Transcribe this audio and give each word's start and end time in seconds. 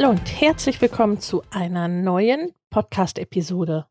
Hallo 0.00 0.12
und 0.12 0.40
herzlich 0.40 0.80
willkommen 0.80 1.20
zu 1.20 1.42
einer 1.50 1.86
neuen 1.86 2.54
Podcast-Episode. 2.70 3.86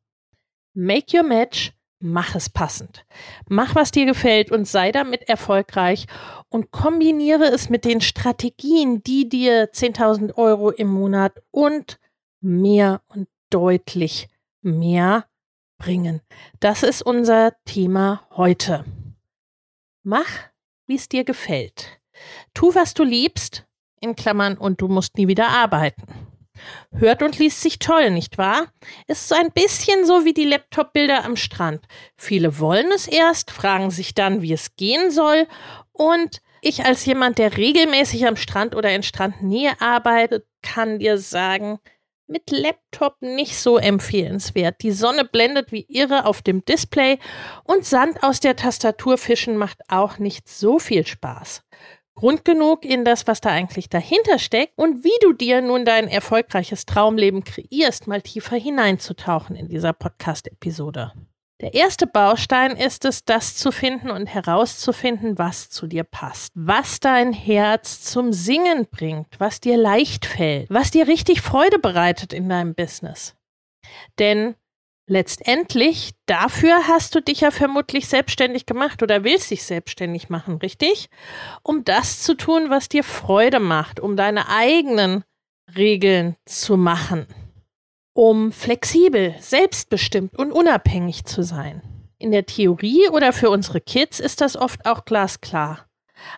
Make 0.73 1.15
your 1.15 1.21
match, 1.21 1.71
mach 1.99 2.33
es 2.33 2.49
passend. 2.49 3.05
Mach, 3.47 3.75
was 3.75 3.91
dir 3.91 4.07
gefällt 4.07 4.51
und 4.51 4.67
sei 4.67 4.91
damit 4.91 5.29
erfolgreich 5.29 6.07
und 6.49 6.71
kombiniere 6.71 7.43
es 7.43 7.69
mit 7.69 7.85
den 7.85 8.01
Strategien, 8.01 9.03
die 9.03 9.29
dir 9.29 9.71
10.000 9.71 10.33
Euro 10.33 10.71
im 10.71 10.87
Monat 10.87 11.43
und 11.51 11.99
mehr 12.41 13.03
und 13.09 13.27
deutlich 13.51 14.29
mehr 14.63 15.27
bringen. 15.77 16.21
Das 16.59 16.81
ist 16.81 17.03
unser 17.03 17.53
Thema 17.65 18.25
heute. 18.31 18.83
Mach, 20.01 20.49
wie 20.87 20.95
es 20.95 21.07
dir 21.07 21.23
gefällt. 21.23 22.01
Tu, 22.55 22.73
was 22.73 22.95
du 22.95 23.03
liebst, 23.03 23.68
in 24.01 24.15
Klammern, 24.15 24.57
und 24.57 24.81
du 24.81 24.87
musst 24.87 25.17
nie 25.17 25.27
wieder 25.27 25.47
arbeiten. 25.49 26.03
Hört 26.91 27.23
und 27.23 27.39
liest 27.39 27.61
sich 27.61 27.79
toll, 27.79 28.09
nicht 28.11 28.37
wahr? 28.37 28.67
Ist 29.07 29.29
so 29.29 29.35
ein 29.35 29.51
bisschen 29.51 30.05
so 30.05 30.25
wie 30.25 30.33
die 30.33 30.45
Laptop-Bilder 30.45 31.23
am 31.23 31.35
Strand. 31.35 31.85
Viele 32.17 32.59
wollen 32.59 32.91
es 32.93 33.07
erst, 33.07 33.51
fragen 33.51 33.91
sich 33.91 34.13
dann, 34.13 34.41
wie 34.41 34.53
es 34.53 34.75
gehen 34.75 35.11
soll. 35.11 35.47
Und 35.93 36.41
ich 36.61 36.85
als 36.85 37.05
jemand, 37.05 37.37
der 37.37 37.55
regelmäßig 37.55 38.27
am 38.27 38.35
Strand 38.35 38.75
oder 38.75 38.93
in 38.93 39.03
Strandnähe 39.03 39.79
arbeitet, 39.79 40.45
kann 40.61 40.99
dir 40.99 41.17
sagen, 41.17 41.79
mit 42.27 42.51
Laptop 42.51 43.21
nicht 43.21 43.57
so 43.57 43.77
empfehlenswert. 43.77 44.81
Die 44.83 44.91
Sonne 44.91 45.25
blendet 45.25 45.71
wie 45.71 45.85
irre 45.89 46.25
auf 46.25 46.41
dem 46.41 46.63
Display 46.63 47.17
und 47.63 47.85
Sand 47.85 48.23
aus 48.23 48.39
der 48.39 48.55
Tastatur 48.55 49.17
fischen 49.17 49.57
macht 49.57 49.79
auch 49.87 50.19
nicht 50.19 50.47
so 50.47 50.79
viel 50.79 51.07
Spaß. 51.07 51.63
Grund 52.19 52.43
genug 52.43 52.83
in 52.83 53.05
das, 53.05 53.27
was 53.27 53.39
da 53.39 53.49
eigentlich 53.49 53.87
dahinter 53.87 54.39
steckt 54.39 54.73
und 54.75 55.05
wie 55.05 55.17
du 55.21 55.31
dir 55.31 55.61
nun 55.61 55.85
dein 55.85 56.09
erfolgreiches 56.09 56.85
Traumleben 56.85 57.45
kreierst, 57.45 58.07
mal 58.07 58.21
tiefer 58.21 58.57
hineinzutauchen 58.57 59.55
in 59.55 59.69
dieser 59.69 59.93
Podcast-Episode. 59.93 61.13
Der 61.61 61.75
erste 61.75 62.07
Baustein 62.07 62.75
ist 62.75 63.05
es, 63.05 63.23
das 63.23 63.55
zu 63.55 63.71
finden 63.71 64.09
und 64.09 64.27
herauszufinden, 64.27 65.37
was 65.37 65.69
zu 65.69 65.87
dir 65.87 66.03
passt, 66.03 66.51
was 66.55 66.99
dein 66.99 67.31
Herz 67.31 68.01
zum 68.01 68.33
Singen 68.33 68.87
bringt, 68.91 69.39
was 69.39 69.61
dir 69.61 69.77
leicht 69.77 70.25
fällt, 70.25 70.69
was 70.69 70.91
dir 70.91 71.07
richtig 71.07 71.39
Freude 71.39 71.79
bereitet 71.79 72.33
in 72.33 72.49
deinem 72.49 72.75
Business. 72.75 73.33
Denn 74.19 74.55
letztendlich, 75.09 76.11
dafür 76.25 76.87
hast 76.87 77.15
du 77.15 77.21
dich 77.21 77.41
ja 77.41 77.51
vermutlich 77.51 78.07
selbstständig 78.07 78.65
gemacht 78.65 79.03
oder 79.03 79.23
willst 79.23 79.51
dich 79.51 79.63
selbstständig 79.63 80.29
machen, 80.29 80.55
richtig? 80.57 81.09
Um 81.63 81.83
das 81.83 82.23
zu 82.23 82.35
tun, 82.35 82.69
was 82.69 82.87
dir 82.87 83.03
Freude 83.03 83.59
macht, 83.59 83.99
um 83.99 84.15
deine 84.15 84.47
eigenen 84.47 85.23
Regeln 85.75 86.35
zu 86.45 86.77
machen 86.77 87.27
um 88.19 88.51
flexibel, 88.51 89.33
selbstbestimmt 89.39 90.37
und 90.37 90.51
unabhängig 90.51 91.23
zu 91.23 91.41
sein. 91.41 91.81
In 92.17 92.31
der 92.31 92.45
Theorie 92.45 93.07
oder 93.07 93.31
für 93.31 93.49
unsere 93.49 93.79
Kids 93.79 94.19
ist 94.19 94.41
das 94.41 94.57
oft 94.57 94.85
auch 94.85 95.05
glasklar. 95.05 95.85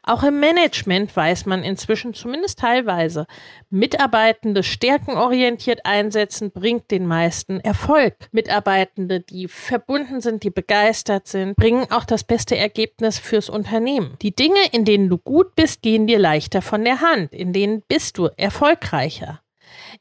Auch 0.03 0.24
im 0.24 0.40
Management 0.40 1.16
weiß 1.16 1.46
man 1.46 1.64
inzwischen 1.64 2.14
zumindest 2.14 2.59
teilweise, 2.59 3.28
Mitarbeitende 3.69 4.64
stärkenorientiert 4.64 5.86
einsetzen 5.86 6.52
bringt 6.52 6.92
den 6.92 7.06
meisten 7.06 7.59
Erfolg. 7.59 8.16
Mitarbeitende, 8.31 9.20
die 9.20 9.47
verbunden 9.47 10.22
sind, 10.22 10.44
die 10.44 10.50
begeistert 10.50 11.28
sind, 11.28 11.56
bringen 11.56 11.88
auch 11.91 12.06
das 12.06 12.24
beste 12.24 12.58
Ergebnis 12.58 13.20
fürs 13.20 13.50
Unternehmen. 13.50 14.18
Die 14.22 14.36
Dinge, 14.36 14.59
in 14.72 14.86
denen 14.86 15.09
du 15.09 15.18
gut 15.18 15.56
bist, 15.56 15.81
gehen 15.81 16.08
dir 16.08 16.20
leichter 16.20 16.62
von 16.62 16.84
der 16.84 17.02
Hand, 17.02 17.34
in 17.34 17.53
denen 17.53 17.81
bist 17.88 18.18
du 18.18 18.30
erfolgreicher 18.38 19.41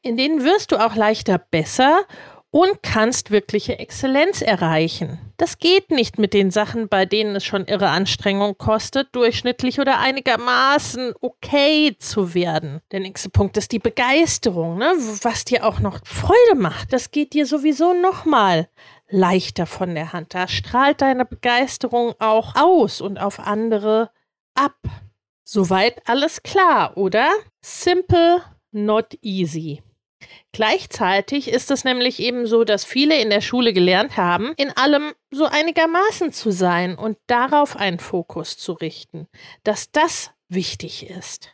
in 0.01 0.17
denen 0.17 0.43
wirst 0.43 0.71
du 0.71 0.77
auch 0.77 0.95
leichter 0.95 1.37
besser 1.37 2.05
und 2.51 2.83
kannst 2.83 3.31
wirkliche 3.31 3.79
Exzellenz 3.79 4.41
erreichen. 4.41 5.19
Das 5.37 5.57
geht 5.57 5.89
nicht 5.89 6.19
mit 6.19 6.33
den 6.33 6.51
Sachen, 6.51 6.89
bei 6.89 7.05
denen 7.05 7.35
es 7.35 7.45
schon 7.45 7.65
irre 7.65 7.89
Anstrengung 7.89 8.57
kostet, 8.57 9.15
durchschnittlich 9.15 9.79
oder 9.79 9.99
einigermaßen 9.99 11.13
okay 11.21 11.95
zu 11.97 12.33
werden. 12.33 12.81
Der 12.91 12.99
nächste 12.99 13.29
Punkt 13.29 13.55
ist 13.55 13.71
die 13.71 13.79
Begeisterung, 13.79 14.77
ne? 14.77 14.91
was 15.23 15.45
dir 15.45 15.65
auch 15.65 15.79
noch 15.79 16.05
Freude 16.05 16.55
macht. 16.55 16.91
Das 16.91 17.11
geht 17.11 17.33
dir 17.33 17.45
sowieso 17.45 17.93
nochmal 17.93 18.67
leichter 19.09 19.65
von 19.65 19.95
der 19.95 20.11
Hand. 20.11 20.33
Da 20.33 20.47
strahlt 20.47 21.01
deine 21.01 21.25
Begeisterung 21.25 22.13
auch 22.19 22.55
aus 22.55 22.99
und 22.99 23.17
auf 23.17 23.39
andere 23.39 24.11
ab. 24.55 24.77
Soweit 25.43 26.07
alles 26.07 26.43
klar, 26.43 26.97
oder? 26.97 27.29
Simple, 27.61 28.41
not 28.71 29.17
easy. 29.21 29.81
Gleichzeitig 30.51 31.47
ist 31.49 31.71
es 31.71 31.83
nämlich 31.83 32.19
eben 32.19 32.45
so, 32.45 32.63
dass 32.63 32.83
viele 32.83 33.19
in 33.19 33.29
der 33.29 33.41
Schule 33.41 33.73
gelernt 33.73 34.17
haben, 34.17 34.53
in 34.57 34.71
allem 34.71 35.13
so 35.31 35.45
einigermaßen 35.45 36.31
zu 36.31 36.51
sein 36.51 36.95
und 36.95 37.17
darauf 37.27 37.75
einen 37.77 37.99
Fokus 37.99 38.57
zu 38.57 38.73
richten, 38.73 39.27
dass 39.63 39.91
das 39.91 40.31
wichtig 40.49 41.09
ist. 41.09 41.49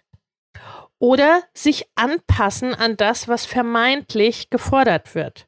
Oder 0.99 1.43
sich 1.53 1.85
anpassen 1.95 2.73
an 2.73 2.97
das, 2.97 3.27
was 3.27 3.45
vermeintlich 3.45 4.49
gefordert 4.49 5.13
wird. 5.13 5.47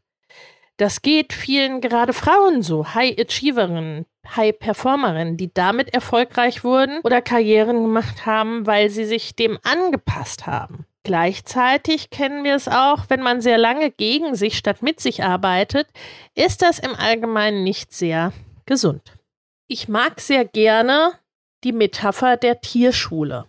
Das 0.77 1.01
geht 1.01 1.33
vielen 1.33 1.81
gerade 1.81 2.13
Frauen 2.13 2.61
so, 2.61 2.93
High 2.93 3.17
Achieverinnen, 3.19 4.05
High 4.35 4.57
Performerinnen, 4.57 5.35
die 5.35 5.53
damit 5.53 5.93
erfolgreich 5.93 6.63
wurden 6.63 7.01
oder 7.01 7.21
Karrieren 7.21 7.81
gemacht 7.81 8.25
haben, 8.25 8.65
weil 8.65 8.89
sie 8.89 9.03
sich 9.03 9.35
dem 9.35 9.59
angepasst 9.63 10.47
haben. 10.47 10.85
Gleichzeitig 11.03 12.09
kennen 12.09 12.43
wir 12.43 12.55
es 12.55 12.67
auch, 12.67 13.05
wenn 13.09 13.21
man 13.21 13.41
sehr 13.41 13.57
lange 13.57 13.89
gegen 13.89 14.35
sich 14.35 14.57
statt 14.57 14.81
mit 14.81 14.99
sich 14.99 15.23
arbeitet, 15.23 15.87
ist 16.35 16.61
das 16.61 16.79
im 16.79 16.93
Allgemeinen 16.93 17.63
nicht 17.63 17.93
sehr 17.93 18.33
gesund. 18.65 19.13
Ich 19.67 19.87
mag 19.87 20.19
sehr 20.19 20.45
gerne 20.45 21.13
die 21.63 21.71
Metapher 21.71 22.37
der 22.37 22.61
Tierschule. 22.61 23.47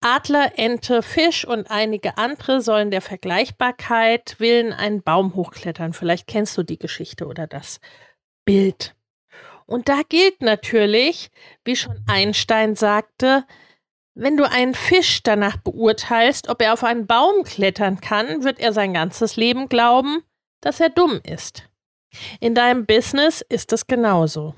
Adler, 0.00 0.52
Ente, 0.56 1.02
Fisch 1.02 1.44
und 1.44 1.70
einige 1.70 2.18
andere 2.18 2.60
sollen 2.60 2.90
der 2.90 3.02
Vergleichbarkeit 3.02 4.36
willen 4.38 4.72
einen 4.72 5.02
Baum 5.02 5.34
hochklettern. 5.34 5.92
Vielleicht 5.92 6.28
kennst 6.28 6.56
du 6.56 6.62
die 6.62 6.78
Geschichte 6.78 7.26
oder 7.26 7.46
das 7.46 7.80
Bild. 8.44 8.94
Und 9.66 9.88
da 9.88 10.00
gilt 10.08 10.40
natürlich, 10.40 11.30
wie 11.64 11.76
schon 11.76 12.02
Einstein 12.06 12.76
sagte, 12.76 13.44
wenn 14.18 14.36
du 14.36 14.50
einen 14.50 14.74
Fisch 14.74 15.22
danach 15.22 15.58
beurteilst, 15.58 16.48
ob 16.48 16.60
er 16.60 16.72
auf 16.72 16.82
einen 16.82 17.06
Baum 17.06 17.44
klettern 17.44 18.00
kann, 18.00 18.42
wird 18.42 18.58
er 18.58 18.72
sein 18.72 18.92
ganzes 18.92 19.36
Leben 19.36 19.68
glauben, 19.68 20.24
dass 20.60 20.80
er 20.80 20.88
dumm 20.88 21.20
ist. 21.22 21.68
In 22.40 22.54
deinem 22.54 22.84
Business 22.84 23.42
ist 23.48 23.72
es 23.72 23.86
genauso. 23.86 24.54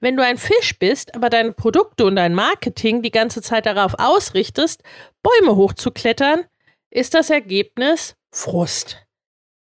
Wenn 0.00 0.16
du 0.16 0.24
ein 0.24 0.36
Fisch 0.36 0.78
bist, 0.80 1.14
aber 1.14 1.30
deine 1.30 1.52
Produkte 1.52 2.04
und 2.04 2.16
dein 2.16 2.34
Marketing 2.34 3.02
die 3.02 3.12
ganze 3.12 3.40
Zeit 3.40 3.66
darauf 3.66 3.94
ausrichtest, 3.98 4.82
Bäume 5.22 5.56
hochzuklettern, 5.56 6.44
ist 6.90 7.14
das 7.14 7.30
Ergebnis 7.30 8.16
Frust. 8.32 9.06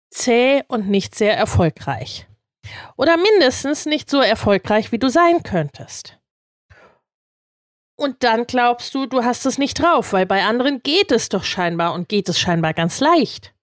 Zäh 0.09 0.63
und 0.67 0.89
nicht 0.89 1.13
sehr 1.13 1.37
erfolgreich. 1.37 2.27
Oder 2.97 3.17
mindestens 3.17 3.85
nicht 3.85 4.09
so 4.09 4.19
erfolgreich, 4.19 4.91
wie 4.91 4.99
du 4.99 5.09
sein 5.09 5.43
könntest. 5.43 6.17
Und 8.01 8.23
dann 8.23 8.47
glaubst 8.47 8.95
du, 8.95 9.05
du 9.05 9.23
hast 9.23 9.45
es 9.45 9.59
nicht 9.59 9.79
drauf, 9.79 10.11
weil 10.11 10.25
bei 10.25 10.43
anderen 10.43 10.81
geht 10.81 11.11
es 11.11 11.29
doch 11.29 11.43
scheinbar 11.43 11.93
und 11.93 12.09
geht 12.09 12.29
es 12.29 12.39
scheinbar 12.39 12.73
ganz 12.73 12.99
leicht. 12.99 13.53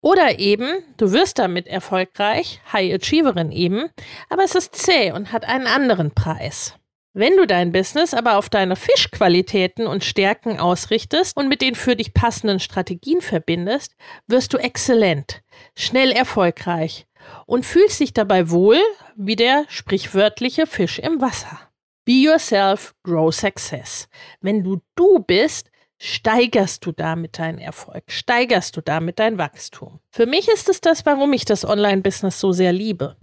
Oder 0.00 0.38
eben, 0.38 0.84
du 0.96 1.10
wirst 1.10 1.40
damit 1.40 1.66
erfolgreich, 1.66 2.60
High 2.72 2.94
Achieverin 2.94 3.50
eben, 3.50 3.90
aber 4.30 4.44
es 4.44 4.54
ist 4.54 4.76
zäh 4.76 5.10
und 5.10 5.32
hat 5.32 5.44
einen 5.44 5.66
anderen 5.66 6.12
Preis. 6.12 6.76
Wenn 7.14 7.36
du 7.36 7.48
dein 7.48 7.72
Business 7.72 8.14
aber 8.14 8.38
auf 8.38 8.48
deine 8.48 8.76
Fischqualitäten 8.76 9.88
und 9.88 10.04
Stärken 10.04 10.60
ausrichtest 10.60 11.36
und 11.36 11.48
mit 11.48 11.60
den 11.60 11.74
für 11.74 11.96
dich 11.96 12.14
passenden 12.14 12.60
Strategien 12.60 13.22
verbindest, 13.22 13.96
wirst 14.28 14.54
du 14.54 14.58
exzellent, 14.58 15.42
schnell 15.74 16.12
erfolgreich 16.12 17.08
und 17.46 17.66
fühlst 17.66 17.98
dich 17.98 18.12
dabei 18.12 18.50
wohl 18.50 18.78
wie 19.16 19.34
der 19.34 19.64
sprichwörtliche 19.66 20.68
Fisch 20.68 21.00
im 21.00 21.20
Wasser. 21.20 21.58
Be 22.04 22.12
yourself, 22.12 22.94
grow 23.02 23.32
success. 23.32 24.08
Wenn 24.40 24.62
du 24.62 24.80
du 24.94 25.20
bist, 25.20 25.70
steigerst 25.98 26.84
du 26.84 26.92
damit 26.92 27.38
deinen 27.38 27.58
Erfolg, 27.58 28.04
steigerst 28.08 28.76
du 28.76 28.80
damit 28.80 29.18
dein 29.18 29.38
Wachstum. 29.38 30.00
Für 30.10 30.26
mich 30.26 30.48
ist 30.48 30.68
es 30.68 30.80
das, 30.80 31.06
warum 31.06 31.32
ich 31.32 31.44
das 31.44 31.64
Online-Business 31.64 32.40
so 32.40 32.52
sehr 32.52 32.72
liebe 32.72 33.16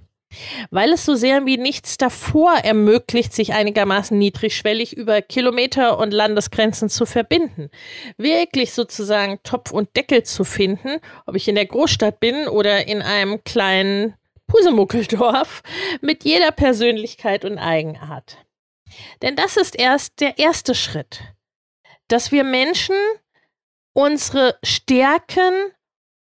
weil 0.69 0.93
es 0.93 1.05
so 1.05 1.15
sehr 1.15 1.45
wie 1.45 1.57
nichts 1.57 1.97
davor 1.97 2.53
ermöglicht, 2.63 3.33
sich 3.33 3.53
einigermaßen 3.53 4.17
niedrigschwellig 4.17 4.95
über 4.95 5.21
Kilometer 5.21 5.97
und 5.97 6.11
Landesgrenzen 6.11 6.89
zu 6.89 7.05
verbinden. 7.05 7.69
Wirklich 8.17 8.73
sozusagen 8.73 9.39
Topf 9.43 9.71
und 9.71 9.95
Deckel 9.95 10.23
zu 10.23 10.43
finden, 10.43 10.99
ob 11.25 11.35
ich 11.35 11.47
in 11.47 11.55
der 11.55 11.65
Großstadt 11.65 12.19
bin 12.19 12.47
oder 12.47 12.87
in 12.87 13.01
einem 13.01 13.43
kleinen 13.43 14.15
Pusemuckeldorf, 14.47 15.63
mit 16.01 16.23
jeder 16.25 16.51
Persönlichkeit 16.51 17.45
und 17.45 17.57
Eigenart. 17.57 18.37
Denn 19.21 19.35
das 19.35 19.57
ist 19.57 19.77
erst 19.77 20.19
der 20.19 20.37
erste 20.37 20.75
Schritt, 20.75 21.21
dass 22.07 22.31
wir 22.31 22.43
Menschen 22.43 22.95
unsere 23.93 24.57
Stärken 24.63 25.53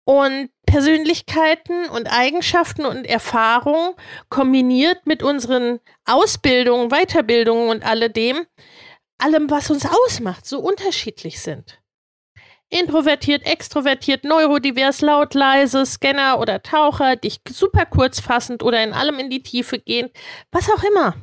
und 0.04 0.50
Persönlichkeiten 0.64 1.88
und 1.90 2.06
Eigenschaften 2.06 2.86
und 2.86 3.04
Erfahrungen 3.04 3.94
kombiniert 4.30 5.06
mit 5.06 5.22
unseren 5.22 5.80
Ausbildungen, 6.06 6.90
Weiterbildungen 6.90 7.68
und 7.68 7.84
alledem, 7.84 8.46
allem, 9.18 9.50
was 9.50 9.70
uns 9.70 9.86
ausmacht, 9.86 10.46
so 10.46 10.60
unterschiedlich 10.60 11.40
sind. 11.40 11.80
Introvertiert, 12.70 13.46
extrovertiert, 13.46 14.24
neurodivers, 14.24 15.00
laut, 15.00 15.34
leise, 15.34 15.86
Scanner 15.86 16.38
oder 16.38 16.62
Taucher, 16.62 17.16
dich 17.16 17.40
super 17.48 17.86
kurzfassend 17.86 18.62
oder 18.62 18.82
in 18.82 18.92
allem 18.92 19.18
in 19.18 19.30
die 19.30 19.42
Tiefe 19.42 19.78
gehend, 19.78 20.12
was 20.50 20.70
auch 20.70 20.82
immer. 20.84 21.16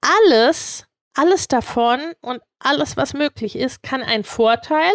Alles, 0.00 0.86
alles 1.14 1.48
davon 1.48 2.00
und 2.20 2.40
alles, 2.58 2.96
was 2.96 3.14
möglich 3.14 3.56
ist, 3.56 3.82
kann 3.82 4.02
ein 4.02 4.24
Vorteil 4.24 4.92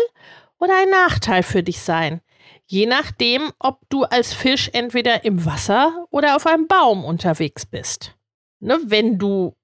oder 0.59 0.77
ein 0.77 0.89
Nachteil 0.89 1.43
für 1.43 1.63
dich 1.63 1.81
sein. 1.81 2.21
Je 2.65 2.85
nachdem, 2.85 3.51
ob 3.59 3.81
du 3.89 4.03
als 4.03 4.33
Fisch 4.33 4.69
entweder 4.73 5.25
im 5.25 5.45
Wasser 5.45 6.05
oder 6.09 6.35
auf 6.35 6.45
einem 6.47 6.67
Baum 6.67 7.03
unterwegs 7.03 7.65
bist. 7.65 8.15
Ne, 8.59 8.79
wenn 8.83 9.17
du 9.17 9.55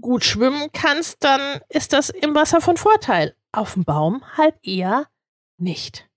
gut 0.00 0.24
schwimmen 0.24 0.70
kannst, 0.72 1.22
dann 1.24 1.60
ist 1.68 1.92
das 1.92 2.08
im 2.10 2.34
Wasser 2.34 2.60
von 2.60 2.76
Vorteil. 2.76 3.36
Auf 3.52 3.74
dem 3.74 3.84
Baum 3.84 4.24
halt 4.36 4.54
eher 4.62 5.08
nicht. 5.58 6.08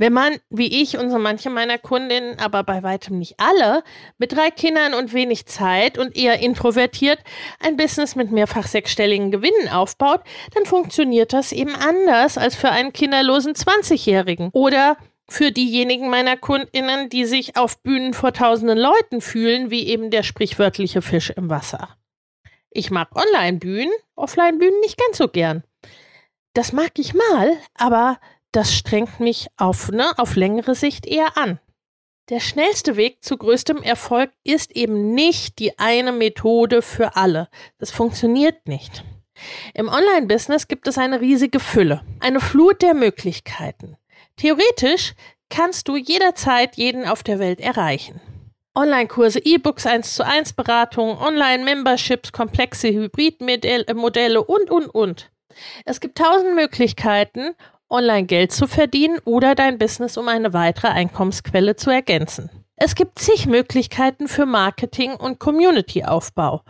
Wenn 0.00 0.14
man, 0.14 0.38
wie 0.48 0.80
ich 0.80 0.96
und 0.96 1.10
so 1.10 1.18
manche 1.18 1.50
meiner 1.50 1.76
Kundinnen, 1.76 2.38
aber 2.38 2.62
bei 2.62 2.82
weitem 2.82 3.18
nicht 3.18 3.34
alle, 3.36 3.84
mit 4.16 4.32
drei 4.32 4.50
Kindern 4.50 4.94
und 4.94 5.12
wenig 5.12 5.44
Zeit 5.44 5.98
und 5.98 6.16
eher 6.16 6.40
introvertiert 6.40 7.18
ein 7.58 7.76
Business 7.76 8.16
mit 8.16 8.32
mehrfach 8.32 8.66
sechsstelligen 8.66 9.30
Gewinnen 9.30 9.68
aufbaut, 9.68 10.22
dann 10.54 10.64
funktioniert 10.64 11.34
das 11.34 11.52
eben 11.52 11.74
anders 11.74 12.38
als 12.38 12.56
für 12.56 12.70
einen 12.70 12.94
kinderlosen 12.94 13.52
20-Jährigen 13.52 14.48
oder 14.54 14.96
für 15.28 15.52
diejenigen 15.52 16.08
meiner 16.08 16.38
Kundinnen, 16.38 17.10
die 17.10 17.26
sich 17.26 17.58
auf 17.58 17.82
Bühnen 17.82 18.14
vor 18.14 18.32
tausenden 18.32 18.78
Leuten 18.78 19.20
fühlen, 19.20 19.70
wie 19.70 19.86
eben 19.86 20.10
der 20.10 20.22
sprichwörtliche 20.22 21.02
Fisch 21.02 21.28
im 21.28 21.50
Wasser. 21.50 21.90
Ich 22.70 22.90
mag 22.90 23.14
Online-Bühnen, 23.14 23.92
Offline-Bühnen 24.16 24.80
nicht 24.80 24.96
ganz 24.96 25.18
so 25.18 25.28
gern. 25.28 25.62
Das 26.54 26.72
mag 26.72 26.92
ich 26.96 27.12
mal, 27.12 27.58
aber 27.74 28.18
das 28.52 28.74
strengt 28.74 29.20
mich 29.20 29.48
auf, 29.56 29.90
ne, 29.90 30.12
auf 30.18 30.36
längere 30.36 30.74
Sicht 30.74 31.06
eher 31.06 31.36
an. 31.36 31.60
Der 32.28 32.40
schnellste 32.40 32.96
Weg 32.96 33.24
zu 33.24 33.36
größtem 33.36 33.82
Erfolg 33.82 34.30
ist 34.44 34.70
eben 34.76 35.14
nicht 35.14 35.58
die 35.58 35.78
eine 35.78 36.12
Methode 36.12 36.80
für 36.80 37.16
alle. 37.16 37.48
Das 37.78 37.90
funktioniert 37.90 38.68
nicht. 38.68 39.04
Im 39.74 39.88
Online-Business 39.88 40.68
gibt 40.68 40.86
es 40.86 40.98
eine 40.98 41.20
riesige 41.20 41.60
Fülle, 41.60 42.02
eine 42.20 42.40
Flut 42.40 42.82
der 42.82 42.94
Möglichkeiten. 42.94 43.96
Theoretisch 44.36 45.14
kannst 45.48 45.88
du 45.88 45.96
jederzeit 45.96 46.76
jeden 46.76 47.04
auf 47.04 47.22
der 47.22 47.38
Welt 47.38 47.60
erreichen. 47.60 48.20
Online-Kurse, 48.74 49.40
E-Books 49.40 49.86
1 49.86 50.14
zu 50.14 50.24
1 50.24 50.52
Beratungen, 50.52 51.18
Online-Memberships, 51.18 52.30
komplexe 52.30 52.88
Hybridmodelle 52.88 54.44
und, 54.44 54.70
und, 54.70 54.86
und. 54.86 55.30
Es 55.84 56.00
gibt 56.00 56.18
tausend 56.18 56.54
Möglichkeiten, 56.54 57.56
online 57.90 58.26
Geld 58.26 58.52
zu 58.52 58.66
verdienen 58.66 59.18
oder 59.24 59.54
dein 59.54 59.78
Business 59.78 60.16
um 60.16 60.28
eine 60.28 60.52
weitere 60.52 60.88
Einkommensquelle 60.88 61.76
zu 61.76 61.90
ergänzen. 61.90 62.50
Es 62.76 62.94
gibt 62.94 63.18
zig 63.18 63.46
Möglichkeiten 63.46 64.28
für 64.28 64.46
Marketing 64.46 65.14
und 65.14 65.38
Community-Aufbau 65.38 66.62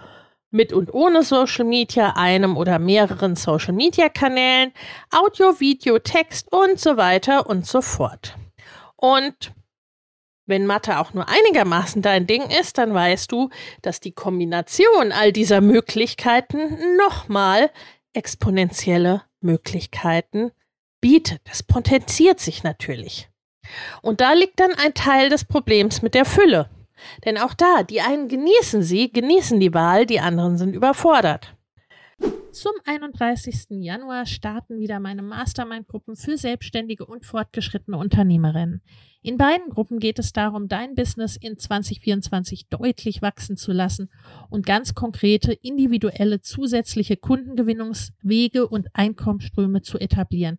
mit 0.51 0.73
und 0.73 0.93
ohne 0.93 1.23
Social 1.23 1.65
Media, 1.65 2.15
einem 2.17 2.57
oder 2.57 2.79
mehreren 2.79 3.37
Social 3.37 3.73
Media 3.73 4.09
Kanälen, 4.09 4.73
Audio, 5.13 5.61
Video, 5.61 5.99
Text 5.99 6.53
und 6.53 6.81
so 6.81 6.97
weiter 6.97 7.47
und 7.47 7.67
so 7.67 7.81
fort. 7.81 8.35
Und 8.97 9.53
wenn 10.47 10.67
Mathe 10.67 10.99
auch 10.99 11.15
nur 11.15 11.29
einigermaßen 11.29 12.03
dein 12.03 12.27
Ding 12.27 12.43
ist, 12.43 12.79
dann 12.79 12.93
weißt 12.93 13.31
du, 13.31 13.51
dass 13.83 14.01
die 14.01 14.13
Kombination 14.13 15.13
all 15.13 15.33
dieser 15.33 15.61
Möglichkeiten 15.61 16.97
nochmal 16.97 17.71
exponentielle 18.13 19.23
Möglichkeiten 19.41 20.51
bietet. 21.01 21.41
Das 21.45 21.63
potenziert 21.63 22.41
sich 22.41 22.63
natürlich. 22.63 23.29
Und 24.03 24.21
da 24.21 24.33
liegt 24.33 24.61
dann 24.61 24.73
ein 24.75 24.95
Teil 24.95 25.29
des 25.29 25.45
Problems 25.45 26.03
mit 26.03 26.15
der 26.15 26.25
Fülle. 26.25 26.69
Denn 27.25 27.39
auch 27.39 27.55
da, 27.55 27.83
die 27.83 28.01
einen 28.01 28.29
genießen 28.29 28.83
sie, 28.83 29.11
genießen 29.11 29.59
die 29.59 29.73
Wahl, 29.73 30.07
die 30.07 30.21
anderen 30.21 30.59
sind 30.59 30.75
überfordert. 30.75 31.55
Zum 32.53 32.73
31. 32.85 33.67
Januar 33.81 34.27
starten 34.27 34.79
wieder 34.79 35.01
meine 35.01 35.23
Mastermind-Gruppen 35.23 36.17
für 36.17 36.37
selbstständige 36.37 37.07
und 37.07 37.25
fortgeschrittene 37.25 37.97
Unternehmerinnen. 37.97 38.83
In 39.23 39.37
beiden 39.37 39.71
Gruppen 39.71 40.01
geht 40.01 40.19
es 40.19 40.33
darum, 40.33 40.67
dein 40.67 40.95
Business 40.95 41.37
in 41.37 41.59
2024 41.59 42.69
deutlich 42.69 43.23
wachsen 43.23 43.57
zu 43.57 43.71
lassen 43.71 44.11
und 44.49 44.67
ganz 44.67 44.95
konkrete, 44.95 45.53
individuelle, 45.53 46.41
zusätzliche 46.41 47.17
Kundengewinnungswege 47.17 48.67
und 48.67 48.89
Einkommensströme 48.95 49.83
zu 49.83 49.99
etablieren, 49.99 50.59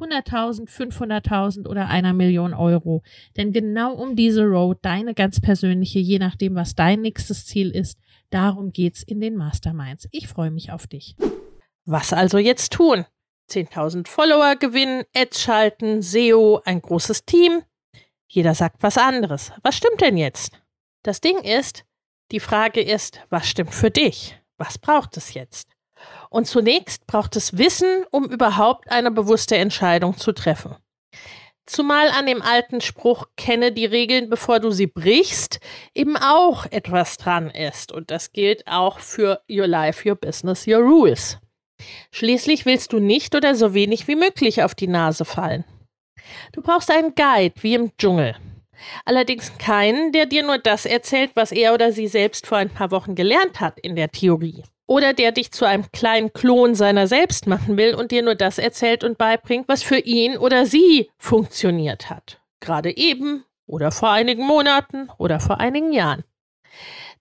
100.000, 0.00 0.68
500.000 0.68 1.68
oder 1.68 1.88
einer 1.88 2.12
Million 2.12 2.54
Euro. 2.54 3.02
Denn 3.36 3.52
genau 3.52 3.94
um 3.94 4.16
diese 4.16 4.44
Road, 4.44 4.78
deine 4.82 5.14
ganz 5.14 5.40
persönliche, 5.40 5.98
je 5.98 6.18
nachdem, 6.18 6.54
was 6.54 6.74
dein 6.74 7.00
nächstes 7.00 7.46
Ziel 7.46 7.70
ist, 7.70 7.98
darum 8.30 8.72
geht's 8.72 9.02
in 9.02 9.20
den 9.20 9.36
Masterminds. 9.36 10.08
Ich 10.10 10.28
freue 10.28 10.50
mich 10.50 10.72
auf 10.72 10.86
dich. 10.86 11.16
Was 11.84 12.12
also 12.12 12.38
jetzt 12.38 12.72
tun? 12.72 13.04
10.000 13.50 14.08
Follower 14.08 14.56
gewinnen, 14.56 15.04
Ads 15.14 15.42
schalten, 15.42 16.02
SEO, 16.02 16.60
ein 16.64 16.80
großes 16.80 17.24
Team. 17.24 17.62
Jeder 18.28 18.54
sagt 18.54 18.82
was 18.82 18.96
anderes. 18.96 19.52
Was 19.62 19.76
stimmt 19.76 20.00
denn 20.00 20.16
jetzt? 20.16 20.58
Das 21.02 21.20
Ding 21.20 21.38
ist, 21.38 21.84
die 22.30 22.40
Frage 22.40 22.80
ist, 22.80 23.20
was 23.28 23.46
stimmt 23.48 23.74
für 23.74 23.90
dich? 23.90 24.40
Was 24.56 24.78
braucht 24.78 25.16
es 25.16 25.34
jetzt? 25.34 25.71
Und 26.30 26.46
zunächst 26.46 27.06
braucht 27.06 27.36
es 27.36 27.58
Wissen, 27.58 28.04
um 28.10 28.24
überhaupt 28.24 28.90
eine 28.90 29.10
bewusste 29.10 29.56
Entscheidung 29.56 30.16
zu 30.16 30.32
treffen. 30.32 30.76
Zumal 31.66 32.08
an 32.08 32.26
dem 32.26 32.42
alten 32.42 32.80
Spruch, 32.80 33.26
kenne 33.36 33.70
die 33.70 33.86
Regeln, 33.86 34.28
bevor 34.28 34.58
du 34.58 34.70
sie 34.72 34.88
brichst, 34.88 35.60
eben 35.94 36.16
auch 36.16 36.66
etwas 36.66 37.16
dran 37.18 37.50
ist. 37.50 37.92
Und 37.92 38.10
das 38.10 38.32
gilt 38.32 38.66
auch 38.66 38.98
für 38.98 39.42
Your 39.48 39.68
Life, 39.68 40.08
Your 40.08 40.16
Business, 40.16 40.66
Your 40.66 40.80
Rules. 40.80 41.38
Schließlich 42.10 42.66
willst 42.66 42.92
du 42.92 42.98
nicht 42.98 43.34
oder 43.34 43.54
so 43.54 43.74
wenig 43.74 44.08
wie 44.08 44.16
möglich 44.16 44.62
auf 44.62 44.74
die 44.74 44.88
Nase 44.88 45.24
fallen. 45.24 45.64
Du 46.52 46.62
brauchst 46.62 46.90
einen 46.90 47.14
Guide 47.14 47.54
wie 47.62 47.74
im 47.74 47.96
Dschungel. 47.96 48.36
Allerdings 49.04 49.56
keinen, 49.58 50.12
der 50.12 50.26
dir 50.26 50.42
nur 50.42 50.58
das 50.58 50.86
erzählt, 50.86 51.30
was 51.34 51.52
er 51.52 51.74
oder 51.74 51.92
sie 51.92 52.08
selbst 52.08 52.46
vor 52.46 52.58
ein 52.58 52.70
paar 52.70 52.90
Wochen 52.90 53.14
gelernt 53.14 53.60
hat 53.60 53.78
in 53.78 53.94
der 53.94 54.10
Theorie. 54.10 54.64
Oder 54.92 55.14
der 55.14 55.32
dich 55.32 55.52
zu 55.52 55.64
einem 55.64 55.90
kleinen 55.90 56.34
Klon 56.34 56.74
seiner 56.74 57.06
selbst 57.06 57.46
machen 57.46 57.78
will 57.78 57.94
und 57.94 58.10
dir 58.10 58.20
nur 58.20 58.34
das 58.34 58.58
erzählt 58.58 59.04
und 59.04 59.16
beibringt, 59.16 59.66
was 59.66 59.82
für 59.82 59.96
ihn 59.96 60.36
oder 60.36 60.66
sie 60.66 61.10
funktioniert 61.16 62.10
hat. 62.10 62.42
Gerade 62.60 62.94
eben 62.94 63.42
oder 63.64 63.90
vor 63.90 64.10
einigen 64.10 64.44
Monaten 64.46 65.08
oder 65.16 65.40
vor 65.40 65.60
einigen 65.60 65.94
Jahren. 65.94 66.24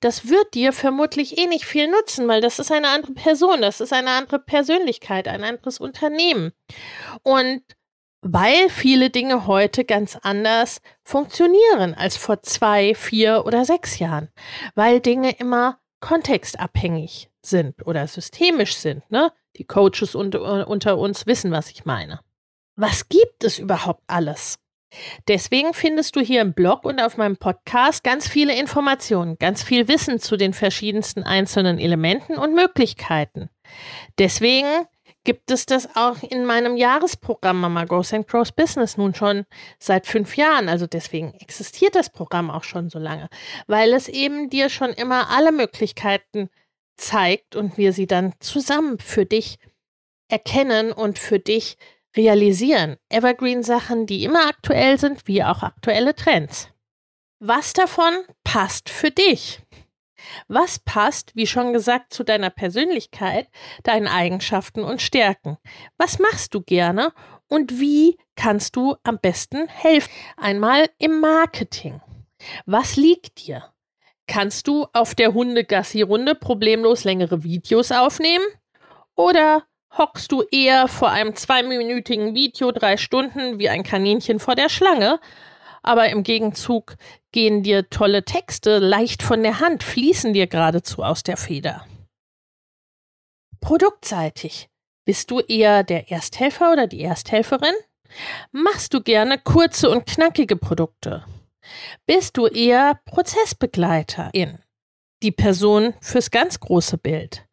Das 0.01 0.27
wird 0.27 0.53
dir 0.53 0.73
vermutlich 0.73 1.37
eh 1.37 1.45
nicht 1.47 1.63
viel 1.63 1.87
nutzen, 1.89 2.27
weil 2.27 2.41
das 2.41 2.59
ist 2.59 2.73
eine 2.73 2.89
andere 2.89 3.13
Person, 3.13 3.61
das 3.61 3.79
ist 3.79 3.93
eine 3.93 4.09
andere 4.09 4.39
Persönlichkeit, 4.39 5.29
ein 5.29 5.45
anderes 5.45 5.79
Unternehmen. 5.79 6.51
Und 7.23 7.61
weil 8.19 8.67
viele 8.67 9.11
Dinge 9.11 9.47
heute 9.47 9.85
ganz 9.85 10.17
anders 10.21 10.81
funktionieren 11.03 11.93
als 11.93 12.17
vor 12.17 12.43
zwei, 12.43 12.95
vier 12.95 13.45
oder 13.45 13.63
sechs 13.63 13.97
Jahren, 13.97 14.27
weil 14.75 14.99
Dinge 14.99 15.31
immer 15.31 15.79
kontextabhängig 16.01 17.30
sind 17.45 17.85
oder 17.85 18.07
systemisch 18.07 18.75
sind. 18.75 19.09
Ne? 19.11 19.31
Die 19.57 19.65
Coaches 19.65 20.15
unter, 20.15 20.67
unter 20.67 20.97
uns 20.97 21.25
wissen, 21.25 21.51
was 21.51 21.69
ich 21.69 21.85
meine. 21.85 22.19
Was 22.75 23.09
gibt 23.09 23.43
es 23.43 23.59
überhaupt 23.59 24.03
alles? 24.07 24.59
Deswegen 25.27 25.73
findest 25.73 26.15
du 26.15 26.19
hier 26.19 26.41
im 26.41 26.53
Blog 26.53 26.83
und 26.83 26.99
auf 26.99 27.17
meinem 27.17 27.37
Podcast 27.37 28.03
ganz 28.03 28.27
viele 28.27 28.57
Informationen, 28.57 29.37
ganz 29.37 29.63
viel 29.63 29.87
Wissen 29.87 30.19
zu 30.19 30.35
den 30.35 30.53
verschiedensten 30.53 31.23
einzelnen 31.23 31.79
Elementen 31.79 32.37
und 32.37 32.53
Möglichkeiten. 32.53 33.49
Deswegen 34.19 34.67
gibt 35.23 35.51
es 35.51 35.65
das 35.65 35.95
auch 35.95 36.23
in 36.23 36.45
meinem 36.45 36.75
Jahresprogramm 36.75 37.59
Mama 37.61 37.85
Goes 37.85 38.13
and 38.13 38.27
Grows 38.27 38.51
Business 38.51 38.97
nun 38.97 39.13
schon 39.13 39.45
seit 39.79 40.07
fünf 40.07 40.35
Jahren. 40.35 40.67
Also 40.67 40.87
deswegen 40.87 41.33
existiert 41.35 41.95
das 41.95 42.09
Programm 42.09 42.49
auch 42.49 42.63
schon 42.63 42.89
so 42.89 42.99
lange, 42.99 43.29
weil 43.67 43.93
es 43.93 44.07
eben 44.07 44.49
dir 44.49 44.69
schon 44.69 44.89
immer 44.89 45.29
alle 45.29 45.51
Möglichkeiten 45.51 46.49
zeigt 47.01 47.55
und 47.55 47.77
wir 47.77 47.93
sie 47.93 48.07
dann 48.07 48.33
zusammen 48.39 48.99
für 48.99 49.25
dich 49.25 49.57
erkennen 50.29 50.91
und 50.91 51.19
für 51.19 51.39
dich 51.39 51.77
realisieren. 52.15 52.97
Evergreen-Sachen, 53.09 54.05
die 54.05 54.23
immer 54.23 54.47
aktuell 54.47 54.99
sind, 54.99 55.27
wie 55.27 55.43
auch 55.43 55.63
aktuelle 55.63 56.15
Trends. 56.15 56.69
Was 57.39 57.73
davon 57.73 58.13
passt 58.43 58.89
für 58.89 59.11
dich? 59.11 59.61
Was 60.47 60.79
passt, 60.79 61.35
wie 61.35 61.47
schon 61.47 61.73
gesagt, 61.73 62.13
zu 62.13 62.23
deiner 62.23 62.51
Persönlichkeit, 62.51 63.47
deinen 63.83 64.07
Eigenschaften 64.07 64.83
und 64.83 65.01
Stärken? 65.01 65.57
Was 65.97 66.19
machst 66.19 66.53
du 66.53 66.61
gerne 66.61 67.13
und 67.47 67.79
wie 67.79 68.17
kannst 68.35 68.75
du 68.75 68.95
am 69.03 69.19
besten 69.19 69.67
helfen? 69.67 70.11
Einmal 70.37 70.89
im 70.99 71.19
Marketing. 71.19 72.01
Was 72.65 72.95
liegt 72.95 73.47
dir? 73.47 73.71
Kannst 74.31 74.67
du 74.67 74.87
auf 74.93 75.13
der 75.13 75.33
Hundegassi-Runde 75.33 76.35
problemlos 76.35 77.03
längere 77.03 77.43
Videos 77.43 77.91
aufnehmen? 77.91 78.45
Oder 79.15 79.63
hockst 79.97 80.31
du 80.31 80.43
eher 80.51 80.87
vor 80.87 81.09
einem 81.09 81.35
zweiminütigen 81.35 82.33
Video 82.33 82.71
drei 82.71 82.95
Stunden 82.95 83.59
wie 83.59 83.69
ein 83.69 83.83
Kaninchen 83.83 84.39
vor 84.39 84.55
der 84.55 84.69
Schlange 84.69 85.19
aber 85.83 86.09
im 86.09 86.23
Gegenzug 86.23 86.95
gehen 87.31 87.63
dir 87.63 87.89
tolle 87.89 88.23
Texte 88.23 88.79
leicht 88.79 89.23
von 89.23 89.43
der 89.43 89.59
Hand, 89.59 89.83
fließen 89.83 90.33
dir 90.33 90.47
geradezu 90.47 91.03
aus 91.03 91.23
der 91.23 91.37
Feder. 91.37 91.85
Produktseitig. 93.59 94.69
Bist 95.05 95.31
du 95.31 95.39
eher 95.39 95.83
der 95.83 96.11
Ersthelfer 96.11 96.71
oder 96.71 96.87
die 96.87 97.01
Ersthelferin? 97.01 97.73
Machst 98.51 98.93
du 98.93 99.01
gerne 99.01 99.39
kurze 99.39 99.89
und 99.89 100.05
knackige 100.05 100.55
Produkte? 100.55 101.25
Bist 102.05 102.37
du 102.37 102.47
eher 102.47 102.99
Prozessbegleiterin? 103.05 104.59
Die 105.23 105.31
Person 105.31 105.93
fürs 106.01 106.31
ganz 106.31 106.59
große 106.59 106.97
Bild? 106.97 107.45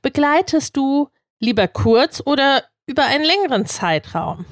Begleitest 0.00 0.76
du 0.76 1.08
lieber 1.38 1.68
kurz 1.68 2.22
oder 2.24 2.64
über 2.86 3.04
einen 3.04 3.24
längeren 3.24 3.66
Zeitraum? 3.66 4.44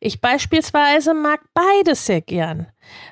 Ich 0.00 0.20
beispielsweise 0.20 1.14
mag 1.14 1.40
beides 1.54 2.06
sehr 2.06 2.20
gern. 2.20 2.66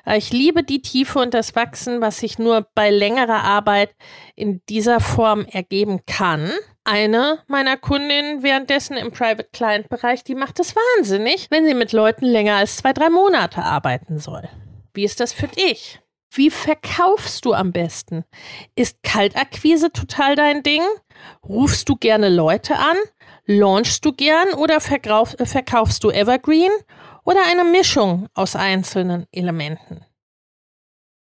Ich 0.05 0.31
liebe 0.31 0.63
die 0.63 0.81
Tiefe 0.81 1.19
und 1.19 1.33
das 1.33 1.55
Wachsen, 1.55 2.01
was 2.01 2.19
sich 2.19 2.39
nur 2.39 2.67
bei 2.75 2.89
längerer 2.89 3.43
Arbeit 3.43 3.95
in 4.35 4.61
dieser 4.69 4.99
Form 4.99 5.45
ergeben 5.45 6.01
kann. 6.05 6.51
Eine 6.85 7.39
meiner 7.47 7.77
Kundinnen 7.77 8.43
währenddessen 8.43 8.97
im 8.97 9.11
Private 9.11 9.49
Client 9.51 9.89
Bereich, 9.89 10.23
die 10.23 10.35
macht 10.35 10.59
es 10.59 10.75
wahnsinnig, 10.75 11.47
wenn 11.49 11.65
sie 11.65 11.73
mit 11.73 11.91
Leuten 11.91 12.25
länger 12.25 12.57
als 12.57 12.77
zwei, 12.77 12.93
drei 12.93 13.09
Monate 13.09 13.63
arbeiten 13.63 14.19
soll. 14.19 14.47
Wie 14.93 15.03
ist 15.03 15.19
das 15.19 15.33
für 15.33 15.47
dich? 15.47 15.99
Wie 16.35 16.49
verkaufst 16.49 17.45
du 17.45 17.53
am 17.53 17.71
besten? 17.71 18.25
Ist 18.75 19.03
Kaltakquise 19.03 19.91
total 19.91 20.35
dein 20.35 20.63
Ding? 20.63 20.81
Rufst 21.47 21.89
du 21.89 21.95
gerne 21.95 22.29
Leute 22.29 22.75
an? 22.75 22.97
Launchst 23.45 24.03
du 24.05 24.13
gern 24.13 24.53
oder 24.53 24.79
verkauf, 24.79 25.39
äh, 25.39 25.45
verkaufst 25.45 26.03
du 26.03 26.09
Evergreen 26.09 26.71
oder 27.23 27.41
eine 27.51 27.63
Mischung 27.63 28.27
aus 28.33 28.55
einzelnen 28.55 29.27
Elementen? 29.31 30.05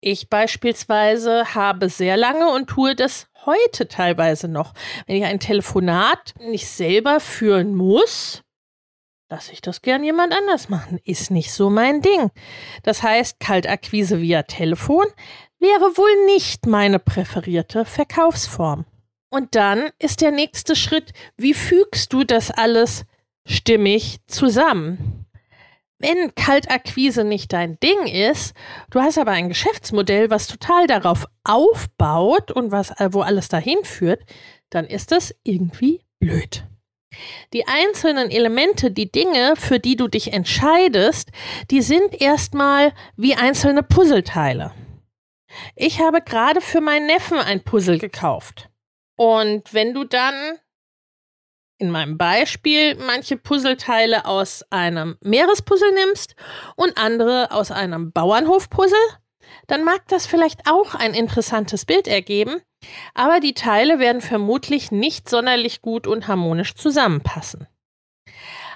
Ich 0.01 0.29
beispielsweise 0.29 1.55
habe 1.55 1.89
sehr 1.89 2.15
lange 2.15 2.49
und 2.51 2.67
tue 2.67 2.95
das 2.95 3.27
heute 3.45 3.87
teilweise 3.87 4.47
noch. 4.47 4.73
Wenn 5.07 5.15
ich 5.15 5.25
ein 5.25 5.39
Telefonat 5.39 6.33
nicht 6.39 6.67
selber 6.67 7.19
führen 7.19 7.75
muss, 7.75 8.43
lasse 9.35 9.51
ich 9.51 9.61
das 9.61 9.81
gern 9.81 10.01
jemand 10.01 10.33
anders 10.33 10.69
machen. 10.69 10.97
Ist 11.03 11.29
nicht 11.29 11.51
so 11.51 11.69
mein 11.69 12.01
Ding. 12.01 12.31
Das 12.83 13.03
heißt, 13.03 13.37
Kaltakquise 13.41 14.21
via 14.21 14.43
Telefon 14.43 15.05
wäre 15.59 15.97
wohl 15.97 16.25
nicht 16.25 16.65
meine 16.67 16.99
präferierte 16.99 17.83
Verkaufsform. 17.83 18.85
Und 19.29 19.55
dann 19.55 19.89
ist 19.99 20.21
der 20.21 20.31
nächste 20.31 20.77
Schritt, 20.77 21.11
wie 21.35 21.53
fügst 21.53 22.13
du 22.13 22.23
das 22.23 22.49
alles 22.49 23.03
stimmig 23.45 24.19
zusammen? 24.27 25.25
Wenn 25.99 26.33
Kaltakquise 26.35 27.25
nicht 27.25 27.51
dein 27.51 27.77
Ding 27.81 28.07
ist, 28.07 28.53
du 28.89 29.01
hast 29.01 29.17
aber 29.17 29.31
ein 29.31 29.49
Geschäftsmodell, 29.49 30.29
was 30.29 30.47
total 30.47 30.87
darauf 30.87 31.25
aufbaut 31.43 32.51
und 32.51 32.71
was, 32.71 32.91
äh, 33.01 33.09
wo 33.11 33.19
alles 33.19 33.49
dahin 33.49 33.83
führt, 33.83 34.21
dann 34.69 34.85
ist 34.85 35.11
das 35.11 35.35
irgendwie 35.43 36.05
blöd. 36.19 36.65
Die 37.53 37.67
einzelnen 37.67 38.31
Elemente, 38.31 38.91
die 38.91 39.11
Dinge, 39.11 39.55
für 39.55 39.79
die 39.79 39.95
du 39.95 40.07
dich 40.07 40.33
entscheidest, 40.33 41.31
die 41.71 41.81
sind 41.81 42.21
erstmal 42.21 42.93
wie 43.15 43.35
einzelne 43.35 43.83
Puzzleteile. 43.83 44.71
Ich 45.75 45.99
habe 45.99 46.21
gerade 46.21 46.61
für 46.61 46.81
meinen 46.81 47.05
Neffen 47.05 47.37
ein 47.37 47.63
Puzzle 47.63 47.99
gekauft. 47.99 48.69
Und 49.15 49.73
wenn 49.73 49.93
du 49.93 50.03
dann 50.03 50.59
in 51.77 51.91
meinem 51.91 52.17
Beispiel 52.17 52.95
manche 52.95 53.37
Puzzleteile 53.37 54.25
aus 54.25 54.63
einem 54.69 55.17
Meerespuzzle 55.21 55.93
nimmst 55.93 56.35
und 56.75 56.97
andere 56.97 57.51
aus 57.51 57.71
einem 57.71 58.11
Bauernhofpuzzle, 58.11 58.97
dann 59.67 59.83
mag 59.83 60.07
das 60.07 60.25
vielleicht 60.25 60.69
auch 60.69 60.95
ein 60.95 61.13
interessantes 61.13 61.85
Bild 61.85 62.07
ergeben, 62.07 62.61
aber 63.13 63.39
die 63.39 63.53
Teile 63.53 63.99
werden 63.99 64.21
vermutlich 64.21 64.91
nicht 64.91 65.29
sonderlich 65.29 65.81
gut 65.81 66.07
und 66.07 66.27
harmonisch 66.27 66.75
zusammenpassen. 66.75 67.67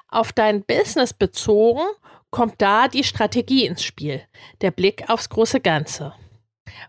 Auf 0.07 0.31
dein 0.31 0.63
Business 0.63 1.13
bezogen 1.13 1.83
kommt 2.31 2.61
da 2.61 2.87
die 2.87 3.03
Strategie 3.03 3.65
ins 3.65 3.83
Spiel, 3.83 4.21
der 4.61 4.71
Blick 4.71 5.09
aufs 5.09 5.29
große 5.29 5.59
Ganze. 5.59 6.13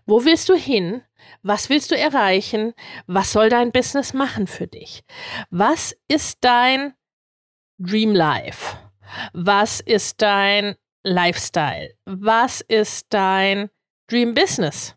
Wo 0.05 0.25
willst 0.25 0.49
du 0.49 0.55
hin? 0.55 1.03
Was 1.43 1.69
willst 1.69 1.91
du 1.91 1.97
erreichen? 1.97 2.73
Was 3.07 3.31
soll 3.31 3.49
dein 3.49 3.71
Business 3.71 4.13
machen 4.13 4.47
für 4.47 4.67
dich? 4.67 5.03
Was 5.49 5.95
ist 6.07 6.39
dein 6.41 6.93
Dream 7.77 8.13
Life? 8.13 8.77
Was 9.33 9.79
ist 9.79 10.21
dein 10.21 10.75
Lifestyle? 11.03 11.93
Was 12.05 12.61
ist 12.61 13.07
dein 13.09 13.69
Dream 14.07 14.33
Business? 14.33 14.95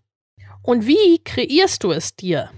Und 0.64 0.86
wie 0.86 1.22
kreierst 1.22 1.84
du 1.84 1.92
es 1.92 2.16
dir? 2.16 2.50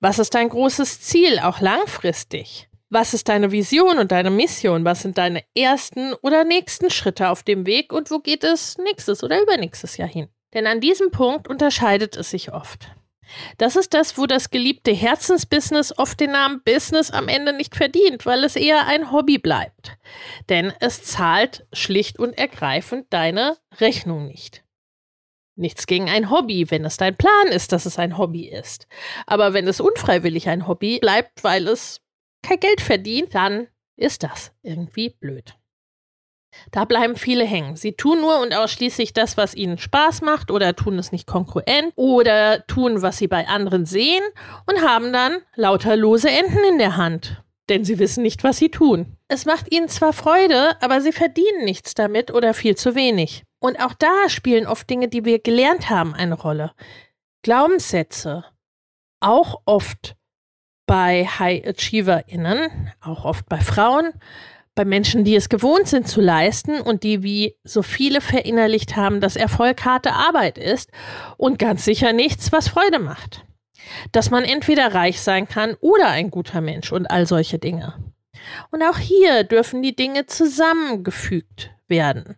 Was 0.00 0.18
ist 0.18 0.34
dein 0.34 0.50
großes 0.50 1.00
Ziel, 1.00 1.38
auch 1.38 1.60
langfristig? 1.60 2.68
Was 2.90 3.14
ist 3.14 3.28
deine 3.28 3.52
Vision 3.52 3.98
und 3.98 4.12
deine 4.12 4.30
Mission? 4.30 4.84
Was 4.84 5.00
sind 5.00 5.16
deine 5.16 5.42
ersten 5.56 6.12
oder 6.20 6.44
nächsten 6.44 6.90
Schritte 6.90 7.30
auf 7.30 7.42
dem 7.42 7.64
Weg 7.64 7.92
und 7.92 8.10
wo 8.10 8.18
geht 8.18 8.44
es 8.44 8.76
nächstes 8.78 9.24
oder 9.24 9.42
übernächstes 9.42 9.96
Jahr 9.96 10.08
hin? 10.08 10.28
Denn 10.52 10.66
an 10.66 10.80
diesem 10.80 11.10
Punkt 11.10 11.48
unterscheidet 11.48 12.16
es 12.16 12.30
sich 12.30 12.52
oft. 12.52 12.90
Das 13.56 13.76
ist 13.76 13.94
das, 13.94 14.18
wo 14.18 14.26
das 14.26 14.50
geliebte 14.50 14.92
Herzensbusiness 14.92 15.98
oft 15.98 16.20
den 16.20 16.32
Namen 16.32 16.62
Business 16.64 17.10
am 17.10 17.28
Ende 17.28 17.54
nicht 17.54 17.76
verdient, 17.76 18.26
weil 18.26 18.44
es 18.44 18.56
eher 18.56 18.86
ein 18.86 19.10
Hobby 19.10 19.38
bleibt. 19.38 19.98
Denn 20.50 20.72
es 20.80 21.02
zahlt 21.02 21.66
schlicht 21.72 22.18
und 22.18 22.36
ergreifend 22.36 23.06
deine 23.10 23.56
Rechnung 23.80 24.26
nicht. 24.26 24.64
Nichts 25.58 25.88
gegen 25.88 26.08
ein 26.08 26.30
Hobby, 26.30 26.70
wenn 26.70 26.84
es 26.84 26.98
dein 26.98 27.16
Plan 27.16 27.48
ist, 27.48 27.72
dass 27.72 27.84
es 27.84 27.98
ein 27.98 28.16
Hobby 28.16 28.48
ist. 28.48 28.86
Aber 29.26 29.54
wenn 29.54 29.66
es 29.66 29.80
unfreiwillig 29.80 30.48
ein 30.48 30.68
Hobby 30.68 31.00
bleibt, 31.00 31.42
weil 31.42 31.66
es 31.66 32.00
kein 32.42 32.60
Geld 32.60 32.80
verdient, 32.80 33.34
dann 33.34 33.66
ist 33.96 34.22
das 34.22 34.52
irgendwie 34.62 35.10
blöd. 35.10 35.56
Da 36.70 36.84
bleiben 36.84 37.16
viele 37.16 37.44
hängen. 37.44 37.74
Sie 37.74 37.94
tun 37.94 38.20
nur 38.20 38.40
und 38.40 38.54
ausschließlich 38.54 39.12
das, 39.14 39.36
was 39.36 39.56
ihnen 39.56 39.78
Spaß 39.78 40.22
macht 40.22 40.52
oder 40.52 40.76
tun 40.76 40.96
es 40.96 41.10
nicht 41.10 41.26
konkurrent 41.26 41.92
oder 41.96 42.64
tun, 42.68 43.02
was 43.02 43.18
sie 43.18 43.26
bei 43.26 43.48
anderen 43.48 43.84
sehen 43.84 44.22
und 44.66 44.80
haben 44.82 45.12
dann 45.12 45.38
lauter 45.56 45.96
lose 45.96 46.30
Enden 46.30 46.62
in 46.70 46.78
der 46.78 46.96
Hand, 46.96 47.42
denn 47.68 47.84
sie 47.84 47.98
wissen 47.98 48.22
nicht, 48.22 48.44
was 48.44 48.58
sie 48.58 48.70
tun. 48.70 49.16
Es 49.26 49.44
macht 49.44 49.72
ihnen 49.72 49.88
zwar 49.88 50.12
Freude, 50.12 50.80
aber 50.80 51.00
sie 51.00 51.12
verdienen 51.12 51.64
nichts 51.64 51.94
damit 51.94 52.32
oder 52.32 52.54
viel 52.54 52.76
zu 52.76 52.94
wenig. 52.94 53.44
Und 53.60 53.80
auch 53.80 53.94
da 53.94 54.28
spielen 54.28 54.66
oft 54.66 54.88
Dinge, 54.88 55.08
die 55.08 55.24
wir 55.24 55.40
gelernt 55.40 55.90
haben, 55.90 56.14
eine 56.14 56.34
Rolle. 56.34 56.72
Glaubenssätze, 57.42 58.44
auch 59.20 59.62
oft 59.64 60.16
bei 60.86 61.26
High 61.26 61.66
AchieverInnen, 61.66 62.92
auch 63.00 63.24
oft 63.24 63.48
bei 63.48 63.58
Frauen, 63.58 64.12
bei 64.74 64.84
Menschen, 64.84 65.24
die 65.24 65.34
es 65.34 65.48
gewohnt 65.48 65.88
sind 65.88 66.06
zu 66.06 66.20
leisten 66.20 66.80
und 66.80 67.02
die 67.02 67.24
wie 67.24 67.56
so 67.64 67.82
viele 67.82 68.20
verinnerlicht 68.20 68.94
haben, 68.94 69.20
dass 69.20 69.34
Erfolg 69.34 69.84
harte 69.84 70.12
Arbeit 70.12 70.56
ist 70.56 70.90
und 71.36 71.58
ganz 71.58 71.84
sicher 71.84 72.12
nichts, 72.12 72.52
was 72.52 72.68
Freude 72.68 73.00
macht. 73.00 73.44
Dass 74.12 74.30
man 74.30 74.44
entweder 74.44 74.94
reich 74.94 75.20
sein 75.20 75.48
kann 75.48 75.74
oder 75.80 76.08
ein 76.08 76.30
guter 76.30 76.60
Mensch 76.60 76.92
und 76.92 77.06
all 77.06 77.26
solche 77.26 77.58
Dinge. 77.58 77.94
Und 78.70 78.82
auch 78.82 78.98
hier 78.98 79.42
dürfen 79.42 79.82
die 79.82 79.96
Dinge 79.96 80.26
zusammengefügt 80.26 81.70
werden. 81.88 82.36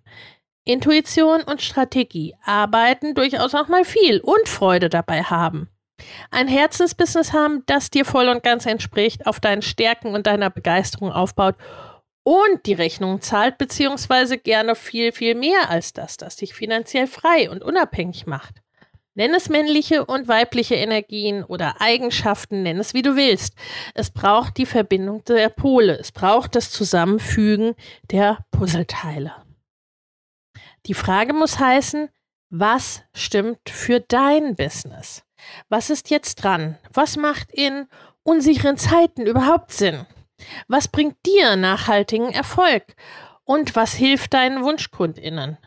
Intuition 0.64 1.42
und 1.42 1.62
Strategie 1.62 2.34
arbeiten 2.44 3.14
durchaus 3.14 3.54
auch 3.54 3.68
mal 3.68 3.84
viel 3.84 4.20
und 4.20 4.48
Freude 4.48 4.88
dabei 4.88 5.22
haben. 5.22 5.68
Ein 6.30 6.48
Herzensbusiness 6.48 7.32
haben, 7.32 7.62
das 7.66 7.90
dir 7.90 8.04
voll 8.04 8.28
und 8.28 8.42
ganz 8.42 8.66
entspricht, 8.66 9.26
auf 9.26 9.40
deinen 9.40 9.62
Stärken 9.62 10.14
und 10.14 10.26
deiner 10.26 10.50
Begeisterung 10.50 11.12
aufbaut 11.12 11.56
und 12.22 12.66
die 12.66 12.74
Rechnung 12.74 13.20
zahlt, 13.20 13.58
beziehungsweise 13.58 14.38
gerne 14.38 14.74
viel, 14.74 15.12
viel 15.12 15.34
mehr 15.34 15.70
als 15.70 15.92
das, 15.92 16.16
das 16.16 16.36
dich 16.36 16.54
finanziell 16.54 17.06
frei 17.06 17.50
und 17.50 17.62
unabhängig 17.62 18.26
macht. 18.26 18.56
Nenn 19.14 19.34
es 19.34 19.48
männliche 19.48 20.04
und 20.06 20.28
weibliche 20.28 20.76
Energien 20.76 21.42
oder 21.42 21.80
Eigenschaften, 21.80 22.62
nenn 22.62 22.78
es 22.78 22.94
wie 22.94 23.02
du 23.02 23.16
willst. 23.16 23.54
Es 23.94 24.10
braucht 24.10 24.56
die 24.56 24.66
Verbindung 24.66 25.24
der 25.24 25.48
Pole, 25.48 25.98
es 25.98 26.12
braucht 26.12 26.54
das 26.54 26.70
Zusammenfügen 26.70 27.74
der 28.10 28.38
Puzzleteile. 28.52 29.34
Die 30.86 30.94
Frage 30.94 31.32
muss 31.32 31.58
heißen, 31.58 32.08
was 32.50 33.02
stimmt 33.14 33.68
für 33.68 34.00
dein 34.00 34.56
Business? 34.56 35.22
Was 35.68 35.90
ist 35.90 36.10
jetzt 36.10 36.36
dran? 36.36 36.78
Was 36.92 37.16
macht 37.16 37.52
in 37.52 37.86
unsicheren 38.22 38.76
Zeiten 38.76 39.26
überhaupt 39.26 39.72
Sinn? 39.72 40.06
Was 40.68 40.88
bringt 40.88 41.16
dir 41.26 41.56
nachhaltigen 41.56 42.32
Erfolg? 42.32 42.84
Und 43.44 43.76
was 43.76 43.94
hilft 43.94 44.34
deinen 44.34 44.62
Wunschkundinnen? 44.62 45.58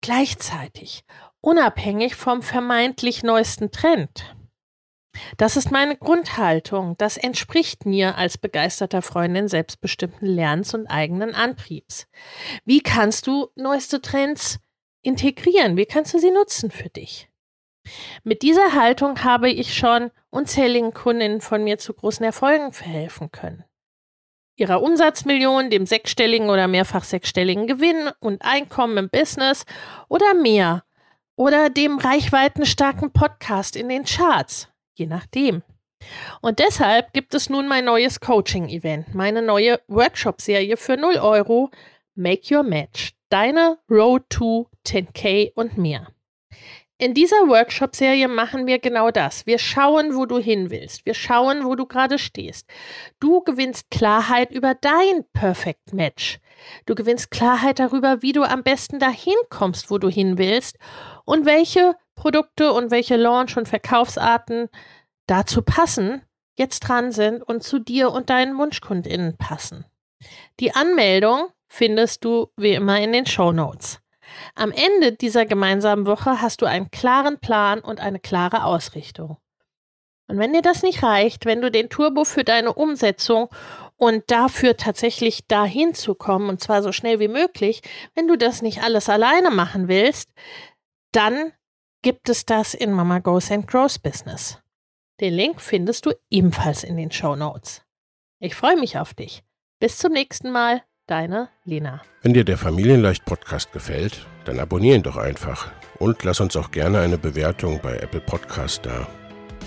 Gleichzeitig, 0.00 1.04
unabhängig 1.40 2.14
vom 2.14 2.42
vermeintlich 2.42 3.22
neuesten 3.22 3.70
Trend. 3.70 4.36
Das 5.36 5.56
ist 5.56 5.70
meine 5.70 5.96
Grundhaltung. 5.96 6.96
Das 6.98 7.16
entspricht 7.16 7.86
mir 7.86 8.16
als 8.16 8.38
begeisterter 8.38 9.02
Freundin 9.02 9.48
selbstbestimmten 9.48 10.26
Lernens 10.26 10.74
und 10.74 10.86
eigenen 10.86 11.34
Antriebs. 11.34 12.06
Wie 12.64 12.80
kannst 12.80 13.26
du 13.26 13.48
neueste 13.54 14.00
Trends 14.00 14.58
integrieren? 15.02 15.76
Wie 15.76 15.86
kannst 15.86 16.14
du 16.14 16.18
sie 16.18 16.30
nutzen 16.30 16.70
für 16.70 16.88
dich? 16.88 17.28
Mit 18.22 18.42
dieser 18.42 18.74
Haltung 18.74 19.24
habe 19.24 19.50
ich 19.50 19.74
schon 19.74 20.10
unzähligen 20.30 20.92
Kundinnen 20.92 21.40
von 21.40 21.64
mir 21.64 21.78
zu 21.78 21.94
großen 21.94 22.24
Erfolgen 22.24 22.72
verhelfen 22.72 23.30
können. 23.30 23.64
Ihrer 24.56 24.82
Umsatzmillion, 24.82 25.70
dem 25.70 25.86
sechsstelligen 25.86 26.50
oder 26.50 26.66
mehrfach 26.66 27.04
sechsstelligen 27.04 27.66
Gewinn 27.66 28.10
und 28.18 28.42
Einkommen 28.42 28.98
im 28.98 29.08
Business 29.08 29.64
oder 30.08 30.34
mehr. 30.34 30.84
Oder 31.36 31.70
dem 31.70 31.98
reichweitenstarken 31.98 33.12
Podcast 33.12 33.76
in 33.76 33.88
den 33.88 34.04
Charts, 34.04 34.68
je 34.98 35.06
nachdem. 35.06 35.62
Und 36.40 36.58
deshalb 36.58 37.12
gibt 37.12 37.34
es 37.34 37.50
nun 37.50 37.66
mein 37.66 37.84
neues 37.84 38.20
Coaching-Event, 38.20 39.14
meine 39.14 39.42
neue 39.42 39.80
Workshop-Serie 39.88 40.76
für 40.76 40.96
0 40.96 41.16
Euro, 41.16 41.70
Make 42.14 42.54
Your 42.54 42.62
Match, 42.62 43.14
deine 43.28 43.78
Road 43.90 44.24
to 44.30 44.68
10K 44.86 45.52
und 45.54 45.76
mehr. 45.76 46.08
In 47.00 47.14
dieser 47.14 47.46
Workshop-Serie 47.46 48.26
machen 48.26 48.66
wir 48.66 48.80
genau 48.80 49.12
das. 49.12 49.46
Wir 49.46 49.58
schauen, 49.58 50.16
wo 50.16 50.26
du 50.26 50.38
hin 50.38 50.70
willst. 50.70 51.06
Wir 51.06 51.14
schauen, 51.14 51.64
wo 51.64 51.76
du 51.76 51.86
gerade 51.86 52.18
stehst. 52.18 52.68
Du 53.20 53.40
gewinnst 53.42 53.88
Klarheit 53.92 54.50
über 54.50 54.74
dein 54.74 55.24
Perfect 55.32 55.92
Match. 55.92 56.40
Du 56.86 56.96
gewinnst 56.96 57.30
Klarheit 57.30 57.78
darüber, 57.78 58.20
wie 58.22 58.32
du 58.32 58.42
am 58.42 58.64
besten 58.64 58.98
dahin 58.98 59.36
kommst, 59.48 59.92
wo 59.92 59.98
du 59.98 60.08
hin 60.08 60.38
willst 60.38 60.76
und 61.24 61.46
welche 61.46 61.94
Produkte 62.18 62.72
und 62.72 62.90
welche 62.90 63.16
Launch- 63.16 63.56
und 63.56 63.68
Verkaufsarten 63.68 64.68
dazu 65.26 65.62
passen, 65.62 66.22
jetzt 66.56 66.80
dran 66.80 67.12
sind 67.12 67.42
und 67.42 67.62
zu 67.62 67.78
dir 67.78 68.10
und 68.10 68.28
deinen 68.28 68.58
WunschkundInnen 68.58 69.36
passen. 69.36 69.84
Die 70.58 70.74
Anmeldung 70.74 71.48
findest 71.68 72.24
du 72.24 72.48
wie 72.56 72.72
immer 72.72 73.00
in 73.00 73.12
den 73.12 73.26
Show 73.26 73.52
Notes. 73.52 74.00
Am 74.56 74.72
Ende 74.72 75.12
dieser 75.12 75.46
gemeinsamen 75.46 76.06
Woche 76.06 76.42
hast 76.42 76.60
du 76.60 76.66
einen 76.66 76.90
klaren 76.90 77.38
Plan 77.38 77.80
und 77.80 78.00
eine 78.00 78.18
klare 78.18 78.64
Ausrichtung. 78.64 79.38
Und 80.26 80.38
wenn 80.38 80.52
dir 80.52 80.60
das 80.60 80.82
nicht 80.82 81.02
reicht, 81.02 81.46
wenn 81.46 81.62
du 81.62 81.70
den 81.70 81.88
Turbo 81.88 82.24
für 82.24 82.44
deine 82.44 82.74
Umsetzung 82.74 83.48
und 83.96 84.30
dafür 84.30 84.76
tatsächlich 84.76 85.46
dahin 85.46 85.94
zu 85.94 86.14
kommen, 86.14 86.50
und 86.50 86.60
zwar 86.60 86.82
so 86.82 86.92
schnell 86.92 87.20
wie 87.20 87.28
möglich, 87.28 87.80
wenn 88.14 88.28
du 88.28 88.36
das 88.36 88.60
nicht 88.60 88.82
alles 88.82 89.08
alleine 89.08 89.50
machen 89.50 89.88
willst, 89.88 90.30
dann 91.12 91.52
gibt 92.02 92.28
es 92.28 92.46
das 92.46 92.74
in 92.74 92.92
Mama 92.92 93.18
Goes 93.18 93.50
and 93.50 93.66
Grows 93.66 93.98
Business. 93.98 94.58
Den 95.20 95.34
Link 95.34 95.60
findest 95.60 96.06
du 96.06 96.12
ebenfalls 96.30 96.84
in 96.84 96.96
den 96.96 97.10
Show 97.10 97.34
Notes. 97.34 97.82
Ich 98.40 98.54
freue 98.54 98.76
mich 98.76 98.98
auf 98.98 99.14
dich. 99.14 99.42
Bis 99.80 99.98
zum 99.98 100.12
nächsten 100.12 100.50
Mal. 100.50 100.82
Deine 101.06 101.48
Lena. 101.64 102.02
Wenn 102.20 102.34
dir 102.34 102.44
der 102.44 102.58
Familienleicht 102.58 103.24
Podcast 103.24 103.72
gefällt, 103.72 104.26
dann 104.44 104.60
abonnier 104.60 104.94
ihn 104.94 105.02
doch 105.02 105.16
einfach 105.16 105.72
und 105.98 106.22
lass 106.22 106.40
uns 106.40 106.54
auch 106.54 106.70
gerne 106.70 107.00
eine 107.00 107.16
Bewertung 107.16 107.80
bei 107.82 107.96
Apple 107.96 108.20
Podcast 108.20 108.84
da. 108.84 109.08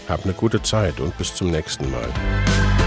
Hab 0.08 0.24
eine 0.24 0.34
gute 0.34 0.62
Zeit 0.62 1.00
und 1.00 1.18
bis 1.18 1.34
zum 1.34 1.50
nächsten 1.50 1.90
Mal. 1.90 2.81